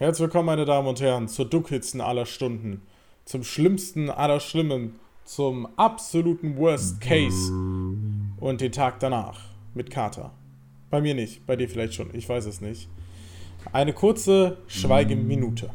[0.00, 2.82] Herzlich willkommen, meine Damen und Herren, zur dunkelsten aller Stunden,
[3.24, 7.52] zum schlimmsten aller Schlimmen, zum absoluten Worst Case
[8.38, 9.40] und den Tag danach
[9.74, 10.30] mit Kater.
[10.88, 12.88] Bei mir nicht, bei dir vielleicht schon, ich weiß es nicht.
[13.72, 15.68] Eine kurze Schweigeminute.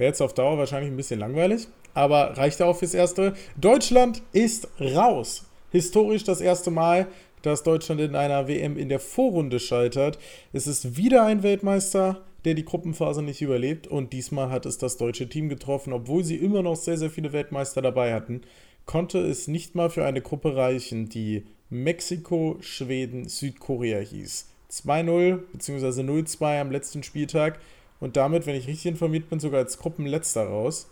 [0.00, 3.34] Wäre jetzt auf Dauer wahrscheinlich ein bisschen langweilig, aber reicht auch fürs Erste.
[3.60, 5.44] Deutschland ist raus.
[5.72, 7.06] Historisch das erste Mal,
[7.42, 10.18] dass Deutschland in einer WM in der Vorrunde scheitert.
[10.54, 14.96] Es ist wieder ein Weltmeister, der die Gruppenphase nicht überlebt und diesmal hat es das
[14.96, 18.40] deutsche Team getroffen, obwohl sie immer noch sehr, sehr viele Weltmeister dabei hatten,
[18.86, 24.48] konnte es nicht mal für eine Gruppe reichen, die Mexiko, Schweden, Südkorea hieß.
[24.70, 26.00] 2-0 bzw.
[26.00, 27.58] 0-2 am letzten Spieltag
[28.00, 30.90] und damit, wenn ich richtig informiert bin, sogar als Gruppenletzter raus.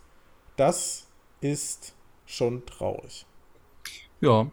[0.56, 1.06] Das
[1.40, 1.94] ist
[2.26, 3.26] schon traurig.
[4.20, 4.50] Ja.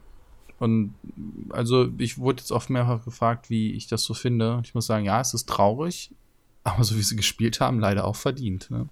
[0.58, 0.96] Und
[1.50, 4.62] also ich wurde jetzt oft mehrfach gefragt, wie ich das so finde.
[4.64, 6.12] Ich muss sagen, ja, es ist traurig,
[6.64, 8.72] aber so wie sie gespielt haben, leider auch verdient.
[8.72, 8.88] Ne?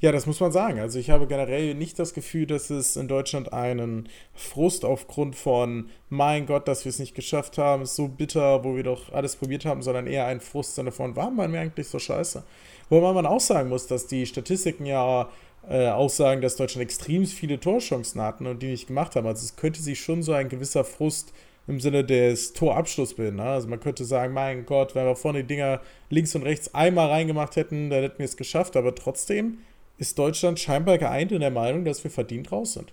[0.00, 0.80] Ja, das muss man sagen.
[0.80, 5.88] Also ich habe generell nicht das Gefühl, dass es in Deutschland einen Frust aufgrund von,
[6.10, 9.36] mein Gott, dass wir es nicht geschafft haben, ist so bitter, wo wir doch alles
[9.36, 12.44] probiert haben, sondern eher ein Frust davon, warum waren wir eigentlich so scheiße?
[12.90, 15.28] Wobei man auch sagen muss, dass die Statistiken ja
[15.68, 19.26] äh, aussagen, dass Deutschland extrem viele Torchancen hatten und die nicht gemacht haben.
[19.26, 21.32] Also es könnte sich schon so ein gewisser Frust
[21.66, 23.36] im Sinne des Torabschlusses bilden.
[23.36, 23.44] Ne?
[23.44, 27.08] Also man könnte sagen, mein Gott, wenn wir vorne die Dinger links und rechts einmal
[27.08, 28.76] reingemacht hätten, dann hätten wir es geschafft.
[28.76, 29.58] Aber trotzdem
[29.96, 32.92] ist Deutschland scheinbar geeint in der Meinung, dass wir verdient raus sind.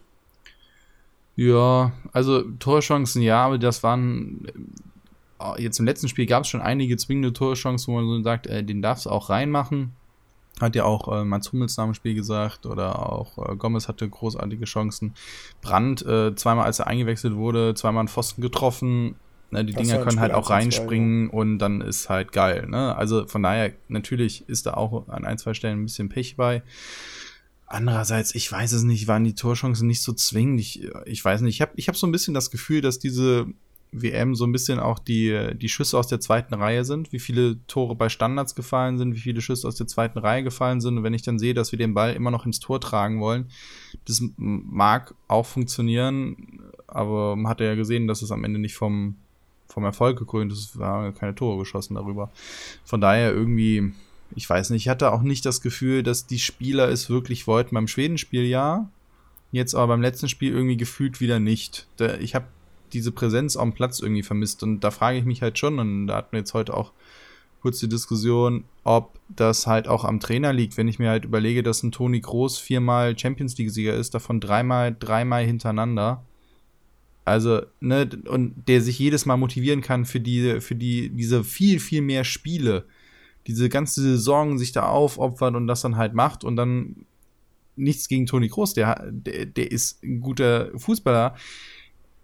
[1.36, 4.48] Ja, also Torchancen ja, aber das waren
[5.58, 8.64] jetzt im letzten Spiel gab es schon einige zwingende Torchancen, wo man so sagt, äh,
[8.64, 9.94] den darfst du auch reinmachen.
[10.59, 14.08] Hat ja auch äh, Mats Hummels nach dem Spiel gesagt oder auch äh, Gomez hatte
[14.08, 15.14] großartige Chancen.
[15.61, 19.16] Brandt, äh, zweimal als er eingewechselt wurde, zweimal einen Pfosten getroffen.
[19.50, 21.42] Ne, die das Dinger können halt auch reinspringen zwei, ja.
[21.42, 22.67] und dann ist halt geil.
[22.70, 22.95] Ne?
[22.95, 26.64] Also von daher, natürlich ist da auch an ein, zwei Stellen ein bisschen Pech bei.
[27.65, 30.61] Andererseits, ich weiß es nicht, waren die Torchancen nicht so zwingend.
[30.61, 33.48] Ich, ich weiß nicht, ich habe ich hab so ein bisschen das Gefühl, dass diese
[33.91, 37.57] WM so ein bisschen auch die, die Schüsse aus der zweiten Reihe sind, wie viele
[37.67, 40.97] Tore bei Standards gefallen sind, wie viele Schüsse aus der zweiten Reihe gefallen sind.
[40.97, 43.49] Und wenn ich dann sehe, dass wir den Ball immer noch ins Tor tragen wollen,
[44.05, 49.15] das mag auch funktionieren, aber man hat ja gesehen, dass es am Ende nicht vom,
[49.67, 50.59] vom Erfolg gekrönt ist.
[50.59, 52.31] Es waren keine Tore geschossen darüber.
[52.85, 53.91] Von daher irgendwie,
[54.35, 57.75] ich weiß nicht, ich hatte auch nicht das Gefühl, dass die Spieler es wirklich wollten.
[57.75, 58.89] Beim Schwedenspiel ja,
[59.52, 61.87] jetzt aber beim letzten Spiel irgendwie gefühlt wieder nicht.
[62.21, 62.45] Ich habe
[62.93, 64.63] diese Präsenz am Platz irgendwie vermisst.
[64.63, 66.91] Und da frage ich mich halt schon, und da hatten wir jetzt heute auch
[67.61, 71.63] kurz die Diskussion, ob das halt auch am Trainer liegt, wenn ich mir halt überlege,
[71.63, 76.23] dass ein Toni Groß viermal Champions League-Sieger ist, davon dreimal, dreimal hintereinander.
[77.23, 81.79] Also, ne, und der sich jedes Mal motivieren kann für die, für die, diese viel,
[81.79, 82.85] viel mehr Spiele,
[83.47, 87.05] diese ganze Saison sich da aufopfert und das dann halt macht und dann
[87.75, 91.35] nichts gegen Toni Groß, der, der, der ist ein guter Fußballer,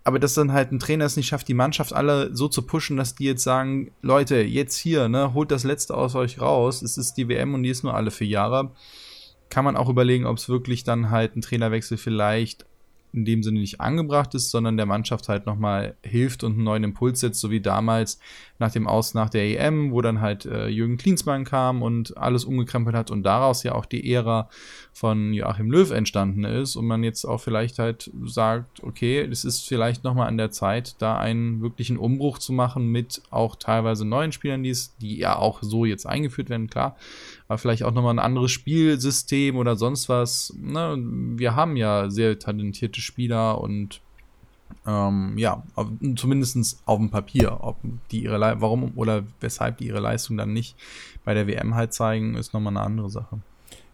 [0.07, 2.95] aber dass dann halt ein Trainer es nicht schafft, die Mannschaft alle so zu pushen,
[2.95, 6.97] dass die jetzt sagen, Leute, jetzt hier, ne, holt das Letzte aus euch raus, es
[6.97, 8.71] ist die WM und die ist nur alle vier Jahre,
[9.49, 12.65] kann man auch überlegen, ob es wirklich dann halt ein Trainerwechsel vielleicht
[13.17, 16.83] in dem Sinne nicht angebracht ist, sondern der Mannschaft halt nochmal hilft und einen neuen
[16.83, 18.19] Impuls setzt, so wie damals
[18.59, 22.45] nach dem Aus nach der EM, wo dann halt äh, Jürgen Klinsmann kam und alles
[22.45, 24.49] umgekrempelt hat und daraus ja auch die Ära
[24.93, 29.67] von Joachim Löw entstanden ist und man jetzt auch vielleicht halt sagt, okay, es ist
[29.67, 34.31] vielleicht nochmal an der Zeit, da einen wirklichen Umbruch zu machen mit auch teilweise neuen
[34.31, 36.95] Spielern, die, es, die ja auch so jetzt eingeführt werden, klar,
[37.47, 40.53] aber vielleicht auch nochmal ein anderes Spielsystem oder sonst was.
[40.59, 40.97] Ne?
[41.37, 44.01] Wir haben ja sehr talentierte Spieler und
[44.85, 47.57] ähm, ja, auf, zumindest auf dem Papier.
[47.61, 47.77] Ob
[48.11, 50.75] die ihre Le warum oder weshalb die ihre Leistung dann nicht
[51.23, 53.39] bei der WM halt zeigen, ist nochmal eine andere Sache.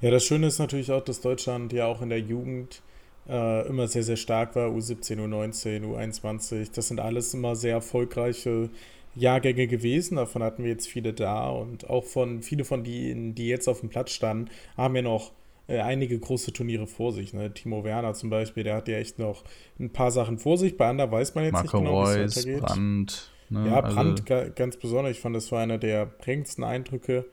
[0.02, 2.82] Ja, das Schöne ist natürlich auch, dass Deutschland ja auch in der Jugend
[3.28, 4.70] äh, immer sehr, sehr stark war.
[4.70, 6.72] U17, U19, U21.
[6.74, 8.70] Das sind alles immer sehr erfolgreiche
[9.16, 10.16] Jahrgänge gewesen.
[10.16, 11.50] Davon hatten wir jetzt viele da.
[11.50, 15.32] Und auch von viele von denen, die jetzt auf dem Platz standen, haben ja noch
[15.68, 17.34] äh, einige große Turniere vor sich.
[17.34, 17.54] Ne?
[17.54, 19.44] Timo Werner zum Beispiel, der hat ja echt noch
[19.80, 20.78] ein paar Sachen vor sich.
[20.78, 22.62] Bei anderen weiß man jetzt Marco nicht genau, wie es weitergeht.
[22.62, 23.68] Brandt, ne?
[23.68, 25.12] Ja, Brandt also ganz besonders.
[25.12, 27.26] Ich fand, das war einer der prägendsten Eindrücke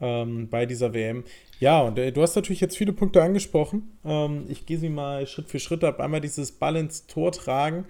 [0.00, 1.24] ähm, bei dieser WM.
[1.60, 3.98] Ja, und äh, du hast natürlich jetzt viele Punkte angesprochen.
[4.04, 6.00] Ähm, ich gehe sie mal Schritt für Schritt ab.
[6.00, 7.86] Einmal dieses Ball ins Tor tragen.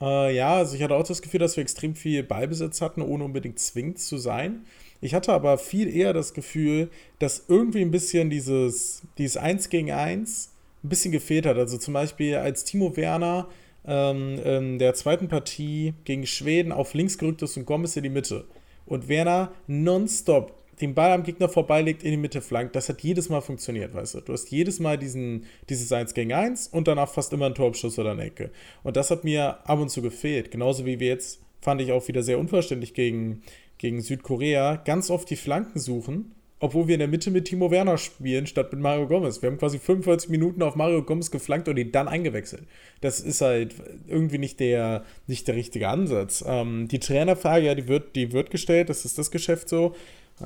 [0.00, 3.24] Äh, ja, also ich hatte auch das Gefühl, dass wir extrem viel Ballbesitz hatten, ohne
[3.24, 4.64] unbedingt zwingend zu sein.
[5.00, 9.92] Ich hatte aber viel eher das Gefühl, dass irgendwie ein bisschen dieses, dieses 1 gegen
[9.92, 10.50] 1
[10.82, 11.56] ein bisschen gefehlt hat.
[11.56, 13.48] Also zum Beispiel als Timo Werner
[13.86, 18.08] ähm, in der zweiten Partie gegen Schweden auf links gerückt ist und Gomez in die
[18.08, 18.44] Mitte.
[18.86, 23.28] Und Werner nonstop den Ball am Gegner vorbeilegt, in die Mitte flankt, das hat jedes
[23.28, 24.20] Mal funktioniert, weißt du.
[24.20, 27.98] Du hast jedes Mal diesen, dieses 1 gegen 1 und danach fast immer einen Torabschuss
[27.98, 28.50] oder eine Ecke.
[28.82, 30.50] Und das hat mir ab und zu gefehlt.
[30.50, 33.42] Genauso wie wir jetzt, fand ich auch wieder sehr unverständlich gegen,
[33.78, 37.98] gegen Südkorea, ganz oft die Flanken suchen obwohl wir in der Mitte mit Timo Werner
[37.98, 39.42] spielen, statt mit Mario Gomez.
[39.42, 42.64] Wir haben quasi 45 Minuten auf Mario Gomez geflankt und ihn dann eingewechselt.
[43.00, 43.74] Das ist halt
[44.08, 46.44] irgendwie nicht der, nicht der richtige Ansatz.
[46.46, 49.94] Ähm, die Trainerfrage, ja, die wird, die wird gestellt, das ist das Geschäft so.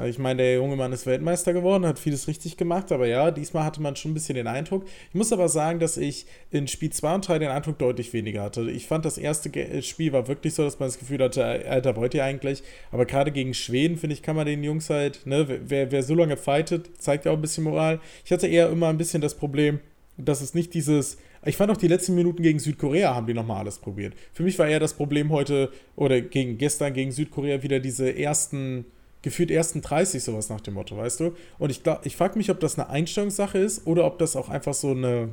[0.06, 3.64] Ich meine, der junge Mann ist Weltmeister geworden, hat vieles richtig gemacht, aber ja, diesmal
[3.64, 4.86] hatte man schon ein bisschen den Eindruck.
[5.10, 8.42] Ich muss aber sagen, dass ich in Spiel 2 und 3 den Eindruck deutlich weniger
[8.42, 8.70] hatte.
[8.70, 11.94] Ich fand, das erste äh, Spiel war wirklich so, dass man das Gefühl hatte, Alter,
[11.96, 12.62] wollt ihr eigentlich?
[12.90, 16.14] Aber gerade gegen Schweden, finde ich, kann man den Jungs halt, ne, wer, wer so
[16.14, 18.00] lange fightet, zeigt ja auch ein bisschen Moral.
[18.24, 19.80] Ich hatte eher immer ein bisschen das Problem,
[20.16, 23.58] dass es nicht dieses, ich fand auch die letzten Minuten gegen Südkorea haben die nochmal
[23.58, 24.14] alles probiert.
[24.32, 28.86] Für mich war eher das Problem heute oder gegen gestern gegen Südkorea wieder diese ersten
[29.22, 31.34] gefühlt ersten 30 sowas nach dem Motto, weißt du?
[31.58, 34.48] Und ich glaube, ich frage mich, ob das eine Einstellungssache ist oder ob das auch
[34.48, 35.30] einfach so eine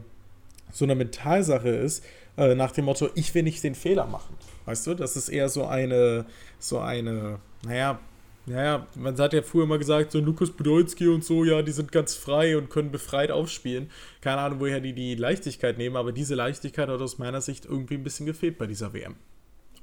[0.71, 2.03] so eine Mentalsache ist,
[2.37, 4.35] äh, nach dem Motto, ich will nicht den Fehler machen.
[4.65, 6.25] Weißt du, das ist eher so eine,
[6.59, 7.99] so eine, naja,
[8.45, 11.91] naja, man hat ja früher immer gesagt, so Lukas Podolski und so, ja, die sind
[11.91, 13.91] ganz frei und können befreit aufspielen.
[14.21, 17.95] Keine Ahnung, woher die die Leichtigkeit nehmen, aber diese Leichtigkeit hat aus meiner Sicht irgendwie
[17.95, 19.15] ein bisschen gefehlt bei dieser WM.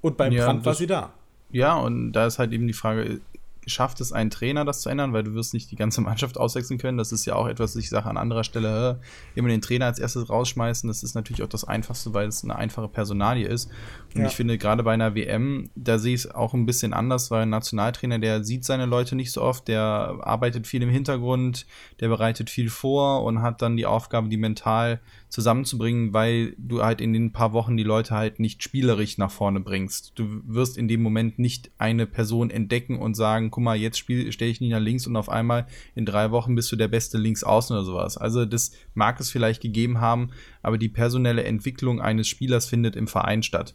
[0.01, 1.13] Und beim ja, Brand war sie da.
[1.53, 3.21] Ja, und da ist halt eben die Frage,
[3.67, 6.79] schafft es ein Trainer, das zu ändern, weil du wirst nicht die ganze Mannschaft auswechseln
[6.79, 6.99] können.
[6.99, 9.01] Das ist ja auch etwas, ich sage an anderer Stelle,
[9.35, 10.89] immer den Trainer als erstes rausschmeißen.
[10.89, 13.71] Das ist natürlich auch das Einfachste, weil es eine einfache Personalie ist.
[14.15, 14.27] Und ja.
[14.29, 17.43] ich finde, gerade bei einer WM, da sehe ich es auch ein bisschen anders, weil
[17.43, 21.67] ein Nationaltrainer, der sieht seine Leute nicht so oft, der arbeitet viel im Hintergrund,
[22.01, 27.01] der bereitet viel vor und hat dann die Aufgabe, die mental zusammenzubringen, weil du halt
[27.01, 30.13] in den paar Wochen die Leute halt nicht spielerisch nach vorne bringst.
[30.15, 34.51] Du wirst in dem Moment nicht eine Person entdecken und sagen, guck mal, jetzt stelle
[34.51, 37.75] ich nicht nach links und auf einmal in drei Wochen bist du der beste Linksaußen
[37.75, 38.19] oder sowas.
[38.19, 40.29] Also das mag es vielleicht gegeben haben,
[40.61, 43.75] aber die personelle Entwicklung eines Spielers findet im Verein statt.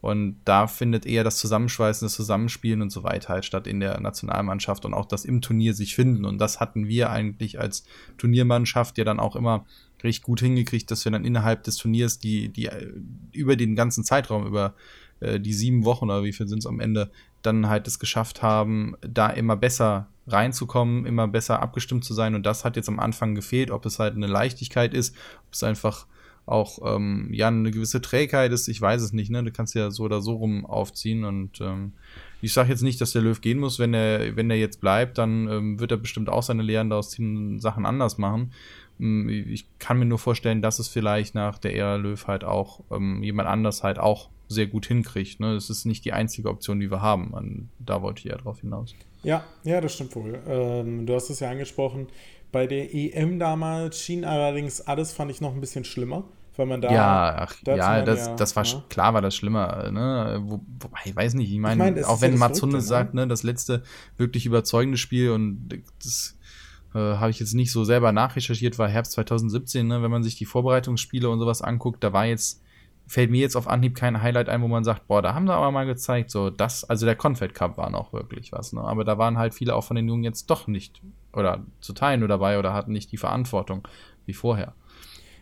[0.00, 4.00] Und da findet eher das Zusammenschweißen, das Zusammenspielen und so weiter halt statt in der
[4.00, 6.24] Nationalmannschaft und auch das im Turnier sich finden.
[6.24, 7.84] Und das hatten wir eigentlich als
[8.18, 9.64] Turniermannschaft ja dann auch immer
[10.02, 12.92] richtig gut hingekriegt, dass wir dann innerhalb des Turniers die, die äh,
[13.30, 14.74] über den ganzen Zeitraum, über
[15.20, 17.12] äh, die sieben Wochen oder wie viel sind es am Ende,
[17.42, 22.34] dann halt es geschafft haben, da immer besser reinzukommen, immer besser abgestimmt zu sein.
[22.34, 25.16] Und das hat jetzt am Anfang gefehlt, ob es halt eine Leichtigkeit ist,
[25.46, 26.06] ob es einfach
[26.46, 29.44] auch ähm, ja eine gewisse Trägheit ist, ich weiß es nicht, ne?
[29.44, 31.92] Du kannst ja so oder so rum aufziehen und ähm,
[32.40, 35.18] ich sage jetzt nicht, dass der Löw gehen muss, wenn er, wenn er jetzt bleibt,
[35.18, 38.52] dann ähm, wird er bestimmt auch seine Lehren daraus ziehen Sachen anders machen.
[38.98, 42.80] Ähm, ich kann mir nur vorstellen, dass es vielleicht nach der Ära Löw halt auch
[42.90, 45.40] ähm, jemand anders halt auch sehr gut hinkriegt.
[45.40, 45.54] Ne?
[45.54, 47.28] Das ist nicht die einzige Option, die wir haben.
[47.28, 48.94] Und da wollte ich ja drauf hinaus.
[49.22, 50.38] Ja, ja, das stimmt wohl.
[50.46, 52.08] Ähm, du hast es ja angesprochen.
[52.52, 56.24] Bei der EM damals schien allerdings alles, fand ich, noch ein bisschen schlimmer
[56.56, 56.92] weil man da.
[56.92, 58.84] Ja, ach, ja, das, ja, das war ja.
[58.88, 59.90] klar, war das schlimmer.
[59.90, 60.40] Ne?
[60.42, 63.14] Wo, wobei, ich weiß nicht, ich meine, ich mein, auch wenn ja Mats Hunde sagt,
[63.14, 63.22] ne?
[63.22, 63.82] ne, das letzte
[64.16, 66.36] wirklich überzeugende Spiel und das
[66.94, 70.02] äh, habe ich jetzt nicht so selber nachrecherchiert, war Herbst 2017, ne?
[70.02, 72.62] wenn man sich die Vorbereitungsspiele und sowas anguckt, da war jetzt,
[73.10, 75.52] fällt mir jetzt auf Anhieb kein Highlight ein, wo man sagt, boah, da haben sie
[75.52, 78.82] aber mal gezeigt, so das, also der Confed Cup war noch wirklich was, ne?
[78.82, 82.20] aber da waren halt viele auch von den Jungen jetzt doch nicht oder zu teilen
[82.20, 83.86] nur dabei oder hatten nicht die Verantwortung
[84.26, 84.74] wie vorher.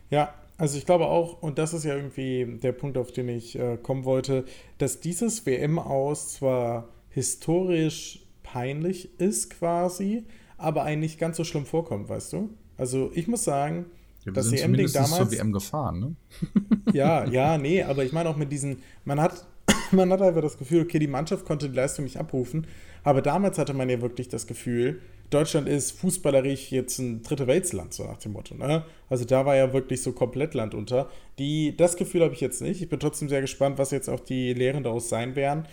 [0.08, 3.58] Ja, also ich glaube auch, und das ist ja irgendwie der Punkt, auf den ich
[3.58, 4.46] äh, kommen wollte,
[4.78, 10.24] dass dieses WM aus zwar historisch peinlich ist quasi,
[10.56, 12.48] aber eigentlich ganz so schlimm vorkommt, weißt du?
[12.78, 13.84] Also ich muss sagen,
[14.24, 15.16] ja, das EM-Ding damals.
[15.16, 16.16] zur WM gefahren, ne?
[16.92, 19.46] ja, ja, nee, aber ich meine auch mit diesen, man hat,
[19.92, 22.66] man hat einfach das Gefühl, okay, die Mannschaft konnte die Leistung nicht abrufen,
[23.04, 27.92] aber damals hatte man ja wirklich das Gefühl, Deutschland ist fußballerisch jetzt ein dritte Weltsland,
[27.92, 28.54] so nach dem Motto.
[28.54, 28.84] Ne?
[29.10, 31.10] Also da war ja wirklich so komplett Land unter.
[31.38, 32.80] Die, das Gefühl habe ich jetzt nicht.
[32.80, 35.66] Ich bin trotzdem sehr gespannt, was jetzt auch die Lehren daraus sein werden.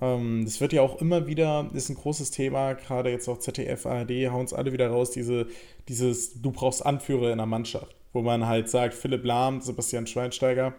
[0.00, 3.86] Ähm, das wird ja auch immer wieder, ist ein großes Thema, gerade jetzt auch ZDF,
[3.86, 5.46] ARD, hauen es alle wieder raus, diese,
[5.88, 10.74] dieses, du brauchst Anführer in der Mannschaft, wo man halt sagt, Philipp Lahm, Sebastian Schweinsteiger,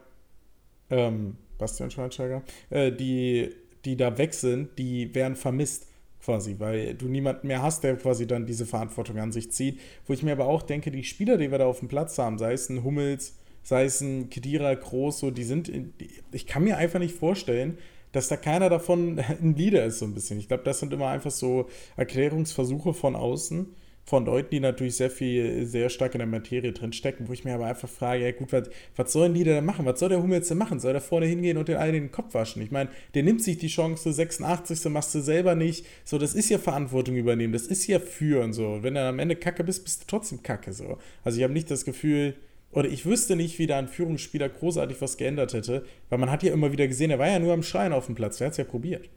[0.89, 3.49] ähm, Bastian Schweinsteiger, äh, die,
[3.85, 5.87] die da weg sind, die werden vermisst
[6.23, 9.79] quasi, weil du niemanden mehr hast, der quasi dann diese Verantwortung an sich zieht.
[10.05, 12.37] Wo ich mir aber auch denke, die Spieler, die wir da auf dem Platz haben,
[12.37, 15.93] sei es ein Hummels, sei es ein Kedira, Groß, so, die sind, in,
[16.31, 17.77] ich kann mir einfach nicht vorstellen,
[18.13, 20.39] dass da keiner davon ein Leader ist, so ein bisschen.
[20.39, 21.67] Ich glaube, das sind immer einfach so
[21.97, 27.27] Erklärungsversuche von außen, von Leuten, die natürlich sehr viel, sehr stark in der Materie drinstecken,
[27.29, 29.85] wo ich mir aber einfach frage, ja gut, was, was sollen die denn machen?
[29.85, 30.79] Was soll der Hummels denn machen?
[30.79, 32.61] Soll der vorne hingehen und den allen den Kopf waschen?
[32.61, 34.91] Ich meine, der nimmt sich die Chance, 86.
[34.91, 35.85] machst du selber nicht.
[36.03, 38.79] So, das ist ja Verantwortung übernehmen, das ist ja führen so.
[38.81, 40.97] Wenn du am Ende Kacke bist, bist du trotzdem Kacke so.
[41.23, 42.35] Also ich habe nicht das Gefühl,
[42.73, 46.43] oder ich wüsste nicht, wie da ein Führungsspieler großartig was geändert hätte, weil man hat
[46.43, 48.51] ja immer wieder gesehen, er war ja nur am Schreien auf dem Platz, der hat
[48.53, 49.09] es ja probiert.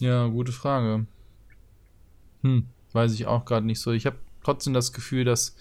[0.00, 1.06] Ja, gute Frage.
[2.42, 3.92] Hm, weiß ich auch gerade nicht so.
[3.92, 5.56] Ich habe trotzdem das Gefühl, dass,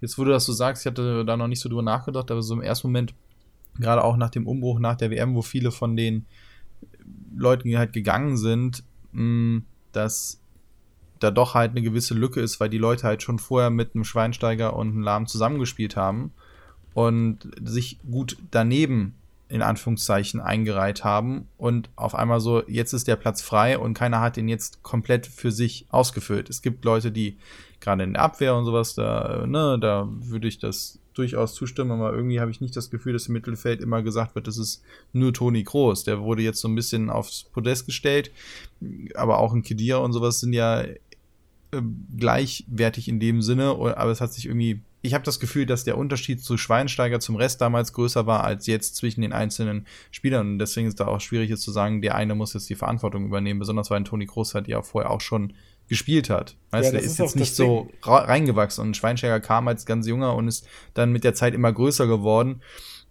[0.00, 2.42] jetzt wo du das so sagst, ich hatte da noch nicht so drüber nachgedacht, aber
[2.42, 3.14] so im ersten Moment,
[3.78, 6.26] gerade auch nach dem Umbruch nach der WM, wo viele von den
[7.34, 10.41] Leuten halt gegangen sind, hm, dass
[11.22, 14.04] da doch halt eine gewisse Lücke ist, weil die Leute halt schon vorher mit einem
[14.04, 16.32] Schweinsteiger und einem Lahm zusammengespielt haben
[16.94, 19.14] und sich gut daneben
[19.48, 24.20] in Anführungszeichen eingereiht haben und auf einmal so, jetzt ist der Platz frei und keiner
[24.20, 26.48] hat ihn jetzt komplett für sich ausgefüllt.
[26.48, 27.36] Es gibt Leute, die
[27.78, 32.14] gerade in der Abwehr und sowas, da, ne, da würde ich das durchaus zustimmen, aber
[32.14, 35.34] irgendwie habe ich nicht das Gefühl, dass im Mittelfeld immer gesagt wird, das ist nur
[35.34, 36.04] Toni Kroos.
[36.04, 38.30] Der wurde jetzt so ein bisschen aufs Podest gestellt,
[39.14, 40.82] aber auch ein Kedira und sowas sind ja
[41.72, 41.80] äh,
[42.16, 45.98] gleichwertig in dem Sinne, aber es hat sich irgendwie ich habe das Gefühl, dass der
[45.98, 50.52] Unterschied zu Schweinsteiger zum Rest damals größer war als jetzt zwischen den einzelnen Spielern.
[50.52, 53.26] Und deswegen ist da auch schwierig jetzt zu sagen, der eine muss jetzt die Verantwortung
[53.26, 55.54] übernehmen, besonders weil Toni Kroos halt ja vorher auch schon
[55.88, 56.56] gespielt hat.
[56.70, 58.86] Weißt ja, du, der ist, ist jetzt nicht so reingewachsen.
[58.86, 62.62] Und Schweinsteiger kam als ganz junger und ist dann mit der Zeit immer größer geworden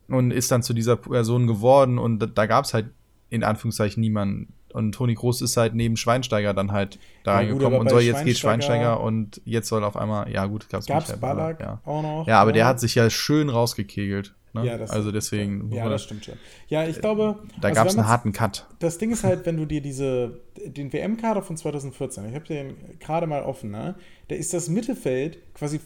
[0.07, 1.97] und ist dann zu dieser Person geworden.
[1.97, 2.89] Und da, da gab es halt
[3.29, 7.79] in Anführungszeichen niemanden, und Toni Groß ist halt neben Schweinsteiger dann halt da ja, reingekommen
[7.79, 11.59] und soll jetzt geht Schweinsteiger und jetzt soll auf einmal, ja gut, gab's, gab's Ballack
[11.59, 11.81] ja.
[11.85, 12.27] auch noch.
[12.27, 14.33] Ja, aber der hat sich ja schön rausgekegelt.
[14.53, 14.65] Ne?
[14.65, 15.71] Ja, das also deswegen.
[15.71, 16.35] Ja, das stimmt schon.
[16.67, 17.39] Ja, ich glaube.
[17.61, 18.67] Da also gab es einen harten Cut.
[18.79, 22.75] Das Ding ist halt, wenn du dir diese, den WM-Kader von 2014, ich habe den
[22.99, 23.95] gerade mal offen, ne?
[24.27, 25.79] Da ist das Mittelfeld quasi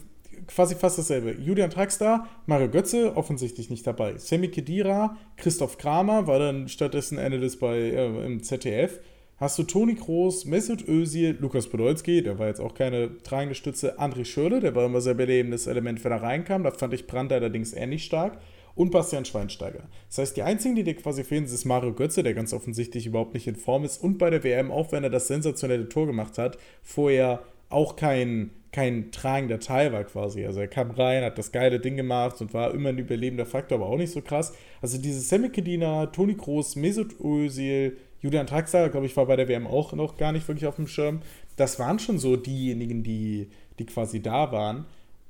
[0.46, 1.32] quasi fast dasselbe.
[1.32, 4.16] Julian Traxler, Mario Götze, offensichtlich nicht dabei.
[4.18, 9.00] Sammy Kedira, Christoph Kramer war dann stattdessen Ende des bei äh, im ZDF.
[9.38, 14.00] Hast du Toni Kroos, Mesut Özil, Lukas Podolski, der war jetzt auch keine tragende Stütze,
[14.00, 16.62] André Schürle, der war immer sehr belebendes Element, wenn er reinkam.
[16.62, 18.38] Da fand ich Brandt allerdings ähnlich stark.
[18.74, 19.88] Und Bastian Schweinsteiger.
[20.08, 23.32] Das heißt, die einzigen, die dir quasi fehlen, ist Mario Götze, der ganz offensichtlich überhaupt
[23.32, 24.02] nicht in Form ist.
[24.02, 28.50] Und bei der WM, auch wenn er das sensationelle Tor gemacht hat, vorher auch kein
[28.72, 30.44] kein tragender Teil war quasi.
[30.44, 33.78] Also er kam rein, hat das geile Ding gemacht und war immer ein überlebender Faktor,
[33.78, 34.52] aber auch nicht so krass.
[34.82, 39.66] Also diese Semikedina, Toni Kroos, Mesut Özil, Julian Traxler, glaube ich, war bei der WM
[39.66, 41.20] auch noch gar nicht wirklich auf dem Schirm.
[41.56, 44.86] Das waren schon so diejenigen, die, die quasi da waren.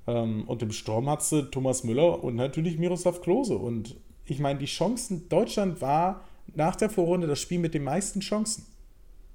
[0.06, 3.56] Ähm, und im Sturm hat du Thomas Müller und natürlich Miroslav Klose.
[3.56, 6.24] Und ich meine, die Chancen, Deutschland war
[6.54, 8.66] nach der Vorrunde das Spiel mit den meisten Chancen.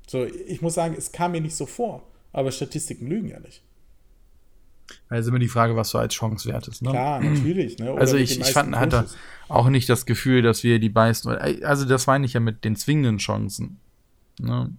[0.08, 2.04] So, ich muss sagen, es kam mir nicht so vor,
[2.34, 3.62] aber Statistiken lügen ja nicht.
[5.12, 6.82] Also immer die Frage, was so als Chance wert ist.
[6.82, 6.92] Ne?
[6.92, 7.78] Klar, natürlich.
[7.78, 7.94] Ne?
[7.94, 9.08] also ich, ich fand, hatte
[9.50, 12.78] auch nicht das Gefühl, dass wir die meisten, also das meine ich ja mit den
[12.78, 13.82] zwingenden Chancen.
[14.40, 14.72] Ne?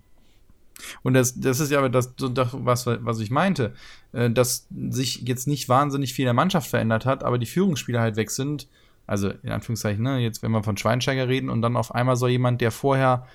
[1.03, 3.75] Und das, das ist ja aber das, das, was, was ich meinte,
[4.13, 8.01] äh, dass sich jetzt nicht wahnsinnig viel in der Mannschaft verändert hat, aber die Führungsspieler
[8.01, 8.69] halt weg sind.
[9.07, 12.31] Also in Anführungszeichen, ne, jetzt wenn wir von Schweinsteiger reden und dann auf einmal soll
[12.31, 13.27] jemand, der vorher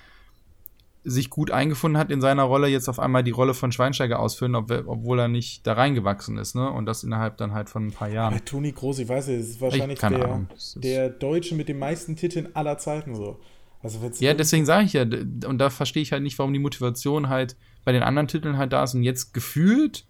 [1.08, 4.54] sich gut eingefunden hat in seiner Rolle, jetzt auf einmal die Rolle von Schweinsteiger ausfüllen,
[4.54, 6.70] ob, obwohl er nicht da reingewachsen ist, ne?
[6.70, 8.34] Und das innerhalb dann halt von ein paar Jahren.
[8.34, 10.46] Aber Toni Groß, ich weiß nicht, das ist wahrscheinlich der,
[10.76, 13.40] der Deutsche mit den meisten Titeln aller Zeiten so.
[13.80, 17.28] Also ja, deswegen sage ich ja, und da verstehe ich halt nicht, warum die Motivation
[17.28, 20.04] halt bei den anderen Titeln halt da ist und jetzt gefühlt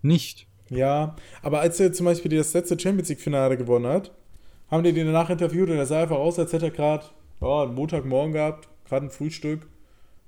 [0.00, 0.46] nicht.
[0.70, 4.12] Ja, aber als er zum Beispiel das letzte Champions League-Finale gewonnen hat,
[4.70, 7.04] haben die den danach interviewt und er sah einfach aus, als hätte er gerade
[7.40, 9.66] oh, einen Montagmorgen gehabt, gerade ein Frühstück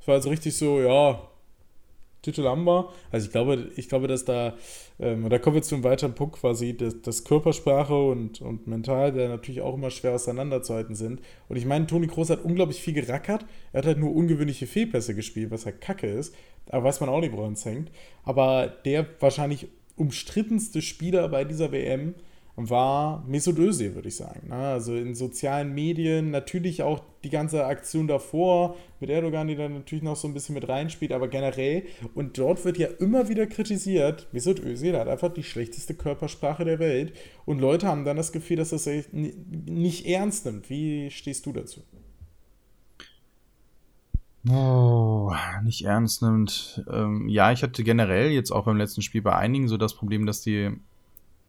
[0.07, 1.21] war also richtig so, ja,
[2.27, 2.91] Titel haben wir.
[3.11, 4.55] Also ich glaube, ich glaube, dass da,
[4.99, 9.13] ähm, da kommen wir zu einem weiteren Punkt quasi, dass, dass Körpersprache und, und mental,
[9.13, 11.21] der natürlich auch immer schwer auseinanderzuhalten sind.
[11.49, 13.47] Und ich meine, Toni Kroos hat unglaublich viel gerackert.
[13.73, 16.35] Er hat halt nur ungewöhnliche Fehlpässe gespielt, was halt kacke ist.
[16.67, 17.91] Da weiß man auch nicht, woran es hängt.
[18.25, 22.15] Aber der wahrscheinlich umstrittenste Spieler bei dieser WM
[22.57, 24.49] war Mesut Özil, würde ich sagen.
[24.49, 24.55] Ne?
[24.55, 30.03] Also in sozialen Medien natürlich auch die ganze Aktion davor mit Erdogan, die dann natürlich
[30.03, 31.85] noch so ein bisschen mit reinspielt, aber generell.
[32.15, 36.79] Und dort wird ja immer wieder kritisiert, Mesut Özil hat einfach die schlechteste Körpersprache der
[36.79, 37.13] Welt.
[37.45, 40.71] Und Leute haben dann das Gefühl, dass das nicht ernst nimmt.
[40.71, 41.83] Wie stehst du dazu?
[44.49, 45.33] Oh,
[45.65, 46.85] nicht ernst nimmt.
[46.91, 50.25] Ähm, ja, ich hatte generell jetzt auch beim letzten Spiel bei einigen so das Problem,
[50.25, 50.71] dass die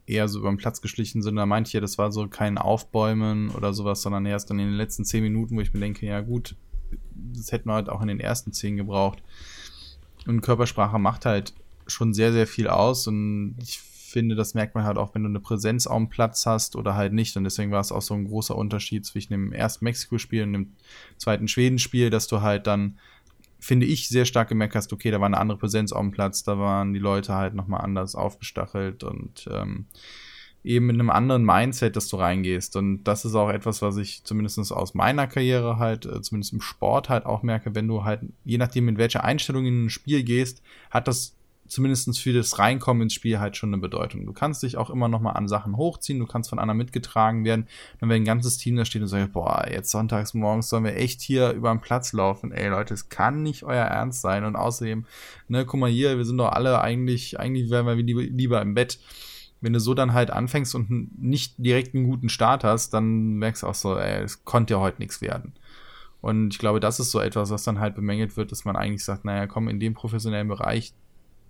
[0.08, 1.36] eher so über den Platz geschlichen sind.
[1.36, 4.68] Da meinte ich ja, das war so kein Aufbäumen oder sowas, sondern erst dann in
[4.68, 6.56] den letzten zehn Minuten, wo ich mir denke, ja gut,
[7.14, 9.22] das hätten wir halt auch in den ersten zehn gebraucht.
[10.26, 11.54] Und Körpersprache macht halt
[11.86, 15.30] schon sehr, sehr viel aus und ich finde, das merkt man halt auch, wenn du
[15.30, 17.36] eine Präsenz dem Platz hast oder halt nicht.
[17.36, 20.74] Und deswegen war es auch so ein großer Unterschied zwischen dem ersten Mexiko-Spiel und dem
[21.18, 22.98] zweiten Schweden-Spiel, dass du halt dann,
[23.60, 26.44] finde ich, sehr stark gemerkt hast, okay, da war eine andere Präsenz auf dem Platz,
[26.44, 29.86] da waren die Leute halt nochmal anders aufgestachelt und ähm,
[30.64, 32.76] eben mit einem anderen Mindset, dass du reingehst.
[32.76, 36.62] Und das ist auch etwas, was ich zumindest aus meiner Karriere halt, äh, zumindest im
[36.62, 40.24] Sport halt auch merke, wenn du halt, je nachdem, in welcher Einstellung in ein Spiel
[40.24, 40.62] gehst,
[40.92, 41.37] hat das
[41.68, 44.26] zumindest für das Reinkommen ins Spiel halt schon eine Bedeutung.
[44.26, 47.46] Du kannst dich auch immer noch mal an Sachen hochziehen, du kannst von anderen mitgetragen
[47.46, 47.68] werden.
[48.00, 50.96] Und wenn ein ganzes Team da steht und sagt, boah, jetzt sonntags morgens sollen wir
[50.96, 52.52] echt hier über den Platz laufen.
[52.52, 54.46] Ey Leute, es kann nicht euer Ernst sein.
[54.46, 55.06] Und außerdem,
[55.48, 59.00] ne, guck mal hier, wir sind doch alle eigentlich, eigentlich wären wir lieber im Bett
[59.62, 63.64] wenn du so dann halt anfängst und nicht direkt einen guten Start hast, dann merkst
[63.64, 65.54] du auch so, ey, es konnte ja heute nichts werden.
[66.22, 69.04] Und ich glaube, das ist so etwas, was dann halt bemängelt wird, dass man eigentlich
[69.04, 70.94] sagt, naja, komm, in dem professionellen Bereich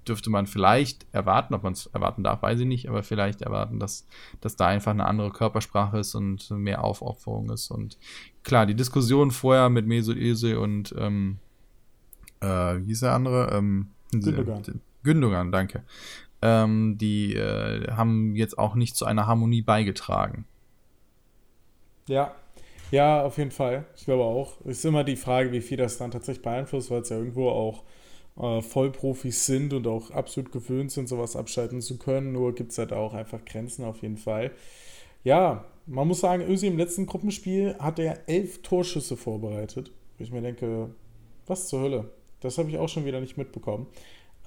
[0.09, 3.79] dürfte man vielleicht erwarten, ob man es erwarten darf, weiß ich nicht, aber vielleicht erwarten,
[3.79, 4.07] dass,
[4.41, 7.71] dass da einfach eine andere Körpersprache ist und mehr Aufopferung ist.
[7.71, 7.97] Und
[8.43, 11.37] klar, die Diskussion vorher mit Mesut Özil und ähm,
[12.41, 13.51] äh, wie ist der andere?
[13.51, 14.63] Ähm, Gündogan.
[15.03, 15.83] Gündogan, danke
[16.41, 20.45] ähm, die äh, haben jetzt auch nicht zu einer Harmonie beigetragen.
[22.07, 22.35] Ja,
[22.91, 23.85] ja, auf jeden Fall.
[23.95, 24.61] Ich glaube auch.
[24.61, 27.49] Es ist immer die Frage, wie viel das dann tatsächlich beeinflusst, weil es ja irgendwo
[27.49, 27.83] auch
[28.39, 32.31] äh, Vollprofis sind und auch absolut gewöhnt sind, sowas abschalten zu können.
[32.31, 34.51] Nur gibt es halt auch einfach Grenzen auf jeden Fall.
[35.23, 39.91] Ja, man muss sagen, Ösi im letzten Gruppenspiel hat er elf Torschüsse vorbereitet.
[40.17, 40.89] Wo ich mir denke,
[41.45, 42.11] was zur Hölle?
[42.41, 43.87] Das habe ich auch schon wieder nicht mitbekommen.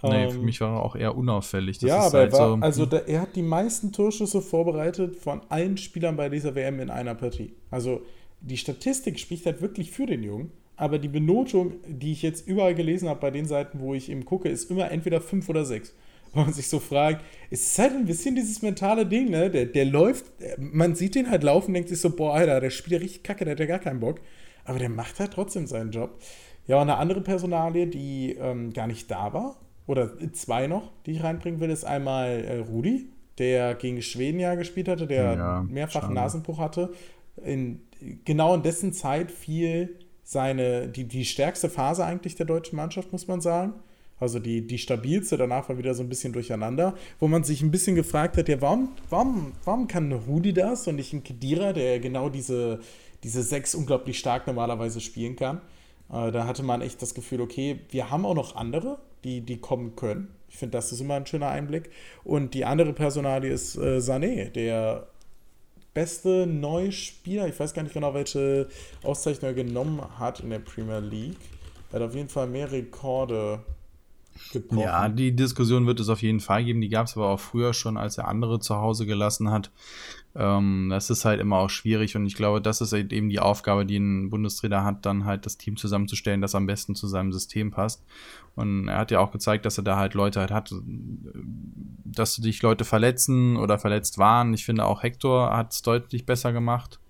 [0.03, 1.79] Nee, für ähm, mich war er auch eher unauffällig.
[1.79, 5.43] Das ja, aber halt war, so, also da, er hat die meisten Torschüsse vorbereitet von
[5.51, 7.53] allen Spielern bei dieser WM in einer Partie.
[7.71, 8.01] Also
[8.41, 12.75] die Statistik spricht halt wirklich für den Jungen, aber die Benotung, die ich jetzt überall
[12.75, 15.95] gelesen habe bei den Seiten, wo ich ihm gucke, ist immer entweder 5 oder 6.
[16.33, 19.51] Wo man sich so fragt, es ist halt ein bisschen dieses mentale Ding, ne?
[19.51, 20.27] Der, der läuft,
[20.59, 23.45] man sieht den halt laufen, denkt sich so, boah, Alter, der spielt ja richtig kacke,
[23.45, 24.21] der hat ja gar keinen Bock.
[24.65, 26.21] Aber der macht halt trotzdem seinen Job.
[26.69, 29.57] Ja, und eine andere Personalie, die ähm, gar nicht da war,
[29.89, 34.55] oder zwei noch, die ich reinbringen will, ist einmal äh, Rudi, der gegen Schweden ja
[34.55, 36.93] gespielt hatte, der ja, mehrfach einen Nasenbruch hatte.
[37.45, 37.81] In,
[38.25, 39.99] genau in dessen Zeit fiel
[40.31, 43.73] seine, die, die stärkste Phase eigentlich der deutschen Mannschaft, muss man sagen.
[44.21, 47.73] Also die, die stabilste, danach war wieder so ein bisschen durcheinander, wo man sich ein
[47.73, 51.99] bisschen gefragt hat, ja, warum, warum, warum kann Rudi das und nicht ein Kedira, der
[51.99, 52.79] genau diese,
[53.25, 55.63] diese sechs unglaublich stark normalerweise spielen kann.
[56.13, 59.57] Äh, da hatte man echt das Gefühl, okay, wir haben auch noch andere, die, die
[59.57, 60.29] kommen können.
[60.49, 61.91] Ich finde, das ist immer ein schöner Einblick.
[62.23, 65.09] Und die andere Personalie ist äh, Sané, der
[65.95, 67.49] beste Neuspieler.
[67.49, 68.69] Ich weiß gar nicht genau, welche
[69.03, 71.39] Auszeichnung er genommen hat in der Premier League.
[71.91, 73.61] Er hat auf jeden Fall mehr Rekorde
[74.53, 74.83] gebrochen.
[74.83, 76.81] Ja, die Diskussion wird es auf jeden Fall geben.
[76.81, 79.71] Die gab es aber auch früher schon, als er andere zu Hause gelassen hat.
[80.35, 83.41] Ähm, das ist halt immer auch schwierig und ich glaube, das ist halt eben die
[83.41, 87.33] Aufgabe, die ein Bundestrainer hat, dann halt das Team zusammenzustellen, das am besten zu seinem
[87.33, 88.05] System passt.
[88.55, 90.73] Und er hat ja auch gezeigt, dass er da halt Leute halt hat,
[92.05, 94.55] dass sich Leute verletzen oder verletzt waren.
[94.55, 97.01] Ich finde auch Hector hat es deutlich besser gemacht,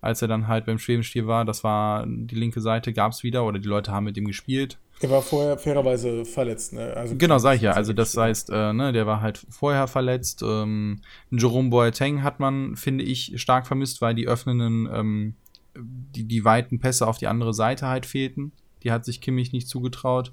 [0.00, 1.44] als er dann halt beim Schwebenstiel war.
[1.44, 4.78] Das war die linke Seite, gab es wieder oder die Leute haben mit ihm gespielt.
[5.00, 6.92] Er war vorher fairerweise verletzt, ne?
[6.94, 7.72] Also genau, sag ich ja.
[7.72, 10.42] Also das heißt, äh, ne, der war halt vorher verletzt.
[10.44, 15.34] Ähm, Jerome Boateng hat man, finde ich, stark vermisst, weil die öffnenden, ähm,
[15.76, 18.50] die, die weiten Pässe auf die andere Seite halt fehlten.
[18.82, 20.32] Die hat sich Kimmich nicht zugetraut.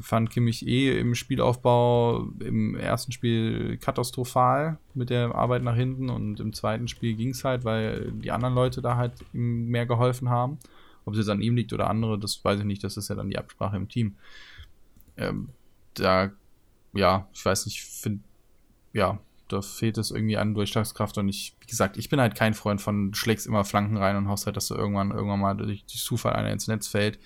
[0.00, 6.40] Fand Kimmich eh im Spielaufbau im ersten Spiel katastrophal mit der Arbeit nach hinten und
[6.40, 10.28] im zweiten Spiel ging es halt, weil die anderen Leute da halt ihm mehr geholfen
[10.28, 10.58] haben.
[11.04, 12.82] Ob es jetzt an ihm liegt oder andere, das weiß ich nicht.
[12.82, 14.16] Das ist ja dann die Absprache im Team.
[15.16, 15.50] Ähm,
[15.94, 16.30] da,
[16.94, 18.24] ja, ich weiß nicht, finde,
[18.92, 19.18] ja,
[19.48, 22.80] da fehlt es irgendwie an Durchschlagskraft und ich, wie gesagt, ich bin halt kein Freund
[22.80, 26.02] von schlägst immer Flanken rein und hoffst halt, dass du irgendwann, irgendwann mal durch, durch
[26.02, 27.18] Zufall einer ins Netz fällt.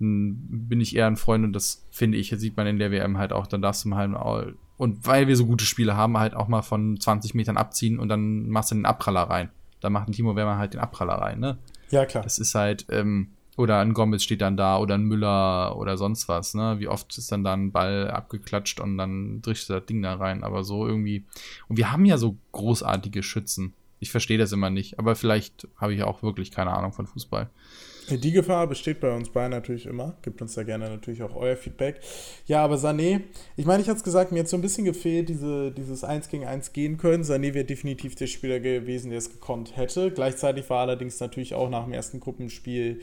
[0.00, 3.32] Bin ich eher ein Freund und das finde ich, sieht man in der WM halt
[3.32, 6.48] auch, dann darfst du mal halt, und weil wir so gute Spiele haben, halt auch
[6.48, 9.50] mal von 20 Metern abziehen und dann machst du den Abpraller rein.
[9.80, 11.58] Da macht ein Timo Werner halt den Abpraller rein, ne?
[11.90, 12.22] Ja, klar.
[12.22, 16.28] Das ist halt, ähm, oder ein Gomez steht dann da oder ein Müller oder sonst
[16.28, 16.76] was, ne?
[16.78, 20.14] Wie oft ist dann da ein Ball abgeklatscht und dann drischst du das Ding da
[20.14, 21.26] rein, aber so irgendwie.
[21.68, 23.74] Und wir haben ja so großartige Schützen.
[23.98, 27.50] Ich verstehe das immer nicht, aber vielleicht habe ich auch wirklich keine Ahnung von Fußball.
[28.10, 30.16] Die Gefahr besteht bei uns beiden natürlich immer.
[30.22, 32.00] Gibt uns da gerne natürlich auch euer Feedback.
[32.46, 33.20] Ja, aber Sané,
[33.56, 36.28] ich meine, ich hatte es gesagt, mir hat so ein bisschen gefehlt, diese, dieses 1
[36.28, 37.22] gegen 1 gehen können.
[37.22, 40.10] Sané wäre definitiv der Spieler gewesen, der es gekonnt hätte.
[40.10, 43.00] Gleichzeitig war allerdings natürlich auch nach dem ersten Gruppenspiel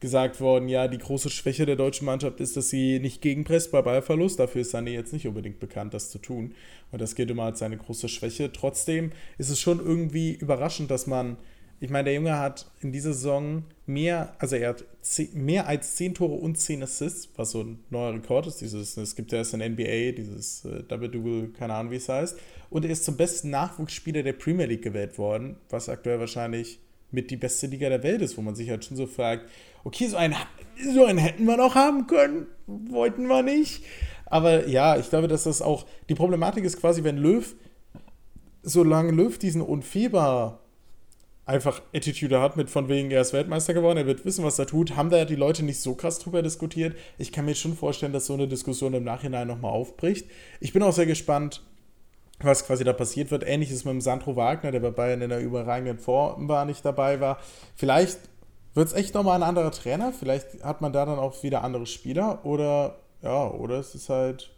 [0.00, 3.82] gesagt worden, ja, die große Schwäche der deutschen Mannschaft ist, dass sie nicht gegenpresst bei
[3.82, 4.38] Ballverlust.
[4.38, 6.54] Dafür ist Sané jetzt nicht unbedingt bekannt, das zu tun.
[6.92, 8.52] Und das gilt immer als seine große Schwäche.
[8.52, 11.36] Trotzdem ist es schon irgendwie überraschend, dass man,
[11.80, 14.84] ich meine, der Junge hat in dieser Saison mehr, also er hat
[15.32, 18.60] mehr als 10 Tore und 10 Assists, was so ein neuer Rekord ist.
[18.60, 22.38] Dieses, es gibt ja erst in NBA, dieses äh, Double-Double, keine Ahnung, wie es heißt.
[22.70, 27.30] Und er ist zum besten Nachwuchsspieler der Premier League gewählt worden, was aktuell wahrscheinlich mit
[27.30, 29.48] die beste Liga der Welt ist, wo man sich halt schon so fragt,
[29.84, 30.34] okay, so einen,
[30.92, 33.84] so einen hätten wir noch haben können, wollten wir nicht.
[34.26, 37.54] Aber ja, ich glaube, dass das auch, die Problematik ist quasi, wenn Löw,
[38.62, 40.60] solange Löw diesen Unfehlbar
[41.48, 44.66] einfach Attitude hat mit von wegen, er ist Weltmeister geworden, er wird wissen, was er
[44.66, 46.94] tut, haben da die Leute nicht so krass drüber diskutiert.
[47.16, 50.26] Ich kann mir schon vorstellen, dass so eine Diskussion im Nachhinein nochmal aufbricht.
[50.60, 51.62] Ich bin auch sehr gespannt,
[52.40, 53.44] was quasi da passiert wird.
[53.46, 57.18] Ähnliches mit dem Sandro Wagner, der bei Bayern in der überragenden Form war, nicht dabei
[57.20, 57.38] war.
[57.74, 58.18] Vielleicht
[58.74, 60.12] wird es echt nochmal ein anderer Trainer.
[60.12, 62.44] Vielleicht hat man da dann auch wieder andere Spieler.
[62.44, 64.50] Oder ja, oder es ist halt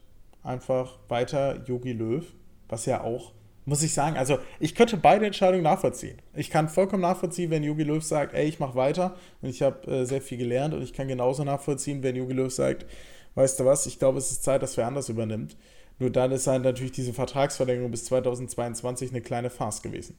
[0.43, 2.25] einfach weiter Yogi Löw,
[2.69, 3.33] was ja auch,
[3.65, 6.19] muss ich sagen, also ich könnte beide Entscheidungen nachvollziehen.
[6.35, 9.87] Ich kann vollkommen nachvollziehen, wenn Yogi Löw sagt, ey, ich mache weiter und ich habe
[9.91, 12.87] äh, sehr viel gelernt und ich kann genauso nachvollziehen, wenn Yogi Löw sagt,
[13.35, 15.57] weißt du was, ich glaube, es ist Zeit, dass wer anders übernimmt.
[15.99, 20.17] Nur dann ist halt natürlich diese Vertragsverlängerung bis 2022 eine kleine Farce gewesen.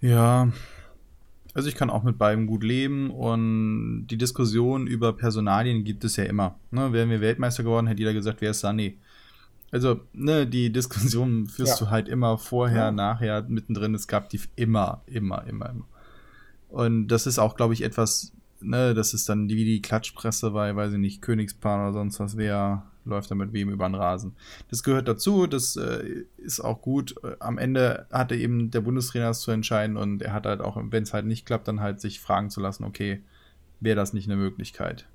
[0.00, 0.50] Ja,
[1.54, 6.16] also ich kann auch mit beidem gut leben und die Diskussion über Personalien gibt es
[6.16, 6.58] ja immer.
[6.70, 8.94] Ne, wären wir Weltmeister geworden, hätte jeder gesagt, wer ist Sané.
[9.72, 11.86] Also, ne, die Diskussion führst ja.
[11.86, 12.92] du halt immer vorher, ja.
[12.92, 13.94] nachher, mittendrin.
[13.94, 15.86] Es gab die immer, immer, immer, immer.
[16.68, 20.76] Und das ist auch, glaube ich, etwas, ne, das ist dann wie die Klatschpresse bei,
[20.76, 24.36] weiß ich nicht, Königspaar oder sonst was, wer läuft er mit wem über den Rasen.
[24.68, 27.14] Das gehört dazu, das äh, ist auch gut.
[27.40, 31.02] Am Ende hatte eben der Bundestrainer es zu entscheiden und er hat halt auch, wenn
[31.02, 33.22] es halt nicht klappt, dann halt sich fragen zu lassen, okay,
[33.80, 35.06] wäre das nicht eine Möglichkeit?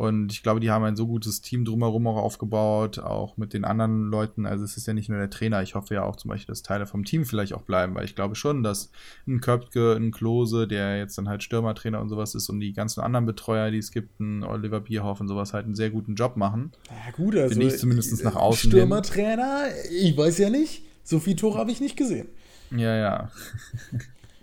[0.00, 3.66] Und ich glaube, die haben ein so gutes Team drumherum auch aufgebaut, auch mit den
[3.66, 4.46] anderen Leuten.
[4.46, 5.62] Also es ist ja nicht nur der Trainer.
[5.62, 8.14] Ich hoffe ja auch zum Beispiel, dass Teile vom Team vielleicht auch bleiben, weil ich
[8.14, 8.90] glaube schon, dass
[9.28, 13.02] ein Köpke, ein Klose, der jetzt dann halt Stürmertrainer und sowas ist und die ganzen
[13.02, 16.34] anderen Betreuer, die es gibt, ein Oliver Bierhoff und sowas halt einen sehr guten Job
[16.38, 16.72] machen.
[16.88, 20.82] Ja gut, also Bin ich zumindest nach außen Stürmertrainer, ich weiß ja nicht.
[21.04, 22.28] So viel Tore habe ich nicht gesehen.
[22.70, 23.30] Ja, ja.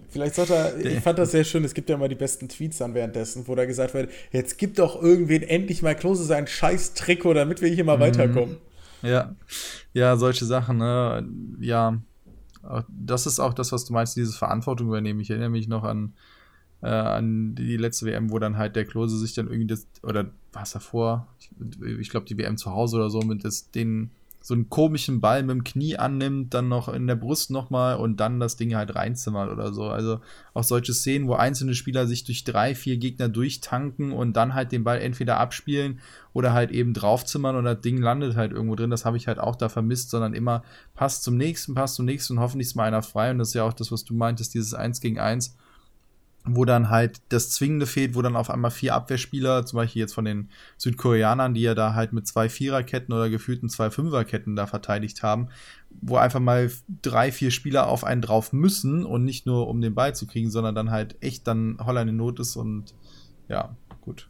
[0.10, 2.78] Vielleicht sagt er, ich fand das sehr schön, es gibt ja immer die besten Tweets
[2.78, 6.94] dann währenddessen, wo da gesagt wird, jetzt gibt doch irgendwen endlich mal Klose sein scheiß
[6.94, 8.02] Trikot, damit wir hier mal mhm.
[8.02, 8.58] weiterkommen.
[9.02, 9.36] Ja,
[9.94, 11.28] ja, solche Sachen, ne?
[11.60, 12.02] ja.
[12.90, 15.22] Das ist auch das, was du meinst, dieses Verantwortung übernehmen.
[15.22, 16.14] Ich erinnere mich noch an,
[16.82, 20.32] äh, an die letzte WM, wo dann halt der Klose sich dann irgendwie das, oder
[20.52, 21.28] war es davor?
[21.40, 21.52] Ich,
[22.00, 24.12] ich glaube, die WM zu Hause oder so, mit das, den
[24.48, 28.22] so einen komischen Ball mit dem Knie annimmt, dann noch in der Brust nochmal und
[28.22, 29.90] dann das Ding halt reinzimmert oder so.
[29.90, 30.22] Also
[30.54, 34.72] auch solche Szenen, wo einzelne Spieler sich durch drei, vier Gegner durchtanken und dann halt
[34.72, 36.00] den Ball entweder abspielen
[36.32, 38.90] oder halt eben draufzimmern und das Ding landet halt irgendwo drin.
[38.90, 40.64] Das habe ich halt auch da vermisst, sondern immer
[40.96, 43.32] passt zum nächsten, passt zum nächsten und hoffentlich ist mal einer frei.
[43.32, 45.58] Und das ist ja auch das, was du meintest, dieses Eins gegen Eins
[46.50, 50.14] wo dann halt das Zwingende fehlt, wo dann auf einmal vier Abwehrspieler, zum Beispiel jetzt
[50.14, 54.68] von den Südkoreanern, die ja da halt mit zwei Viererketten oder gefühlten zwei Fünferketten da
[54.68, 55.50] verteidigt haben,
[56.02, 59.96] wo einfach mal drei, vier Spieler auf einen drauf müssen und nicht nur um den
[59.96, 62.94] Ball zu kriegen, sondern dann halt echt dann Holland in Not ist und
[63.48, 64.30] ja, gut.